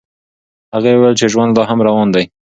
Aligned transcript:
هغې 0.73 0.91
وویل 0.95 1.15
چې 1.19 1.25
ژوند 1.33 1.51
لا 1.57 1.63
هم 1.69 1.79
روان 1.87 2.07
دی. 2.15 2.23